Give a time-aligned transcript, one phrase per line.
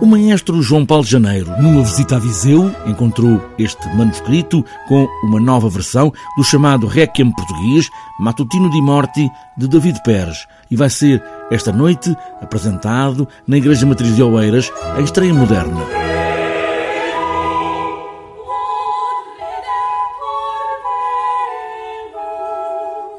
[0.00, 5.68] O maestro João Paulo Janeiro, numa visita a Viseu, encontrou este manuscrito com uma nova
[5.68, 7.90] versão do chamado Requiem português,
[8.20, 14.14] Matutino di Morte, de David Pérez, e vai ser esta noite apresentado na Igreja Matriz
[14.14, 15.80] de Oeiras, a estreia moderna.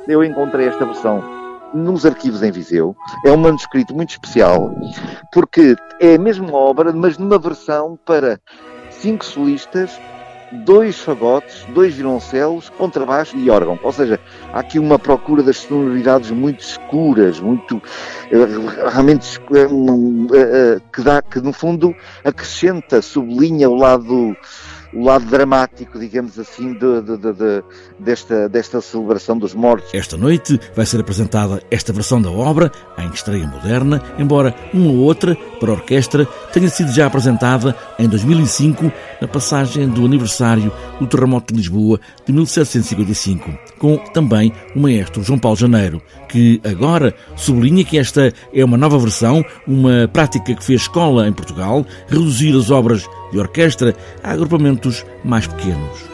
[0.08, 1.22] Eu encontrei esta versão
[1.74, 2.96] nos arquivos em Viseu.
[3.26, 4.74] É um manuscrito muito especial,
[5.34, 8.40] porque é a mesma obra, mas numa versão para
[8.90, 10.00] cinco solistas,
[10.52, 13.80] dois fagotes, dois violoncelos, contrabaixo e órgão.
[13.84, 14.20] Ou seja,
[14.54, 17.82] há aqui uma procura das sonoridades muito escuras, muito
[18.32, 19.68] eh, realmente eh,
[20.34, 24.36] eh, que dá, que no fundo acrescenta, sublinha o lado
[24.94, 27.64] o lado dramático, digamos assim, de, de, de,
[28.00, 29.94] desta, desta celebração dos mortos.
[29.94, 34.98] Esta noite vai ser apresentada esta versão da obra, em estreia moderna, embora uma ou
[34.98, 41.54] outra, para orquestra, tenha sido já apresentada em 2005, na passagem do aniversário do terremoto
[41.54, 47.98] de Lisboa de 1755, com também o maestro João Paulo Janeiro, que agora sublinha que
[47.98, 53.08] esta é uma nova versão, uma prática que fez escola em Portugal, reduzir as obras
[53.32, 56.10] de orquestra a agrupamentos mais pequenos.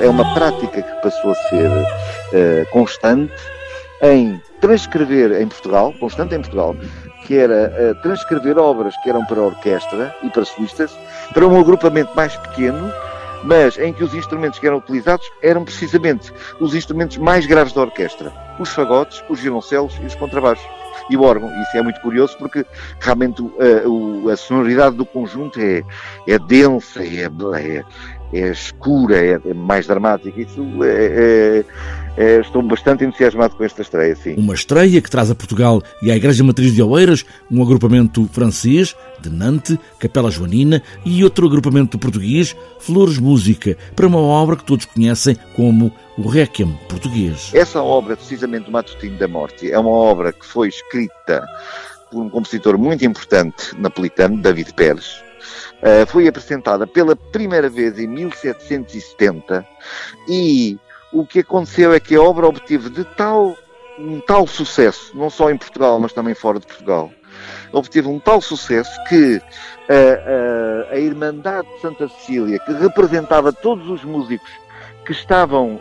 [0.00, 3.34] É uma prática que passou a ser uh, constante
[4.02, 6.74] em transcrever em Portugal, constante em Portugal,
[7.26, 10.90] que era uh, transcrever obras que eram para orquestra e para solistas,
[11.34, 12.90] para um agrupamento mais pequeno,
[13.44, 17.82] mas em que os instrumentos que eram utilizados eram precisamente os instrumentos mais graves da
[17.82, 20.66] orquestra: os fagotes, os violoncelos e os contrabaixos.
[21.08, 22.64] E o órgão, isso é muito curioso porque
[23.00, 25.82] realmente a, a sonoridade do conjunto é,
[26.26, 27.84] é densa, é, é,
[28.32, 30.40] é escura, é, é mais dramática.
[30.40, 31.64] Isso é, é
[32.16, 34.34] é, estou bastante entusiasmado com esta estreia, sim.
[34.36, 38.94] Uma estreia que traz a Portugal e à Igreja Matriz de Oeiras um agrupamento francês,
[39.20, 44.84] de Nantes, Capela Joanina, e outro agrupamento português, Flores Música, para uma obra que todos
[44.84, 47.50] conhecem como o Requiem português.
[47.54, 51.44] Essa obra, precisamente do Matutino da Morte, é uma obra que foi escrita
[52.10, 55.22] por um compositor muito importante napolitano, David Pérez,
[55.82, 59.66] Uh, foi apresentada pela primeira vez em 1770
[60.28, 60.78] e
[61.12, 63.56] o que aconteceu é que a obra obteve de tal,
[63.98, 67.10] um tal sucesso, não só em Portugal, mas também fora de Portugal,
[67.72, 69.40] obteve um tal sucesso que
[69.88, 74.50] a, a, a Irmandade de Santa Cecília, que representava todos os músicos
[75.04, 75.80] que estavam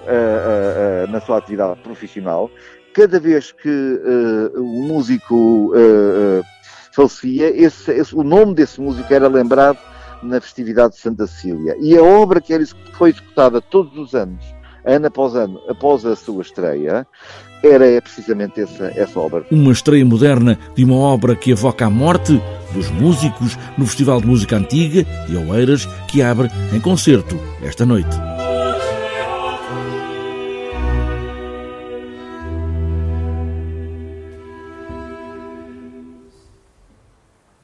[1.10, 2.50] na sua atividade profissional,
[2.94, 6.44] cada vez que uh, o músico uh, uh,
[6.92, 9.78] falecia, esse, esse, o nome desse músico era lembrado
[10.22, 11.76] na festividade de Santa Cecília.
[11.80, 12.64] E a obra que era,
[12.94, 14.44] foi executada todos os anos
[14.86, 17.06] ano após ano, após a sua estreia,
[17.64, 19.46] era precisamente essa, essa obra.
[19.52, 22.42] Uma estreia moderna de uma obra que evoca a morte
[22.74, 28.29] dos músicos no Festival de Música Antiga de Oeiras, que abre em concerto esta noite.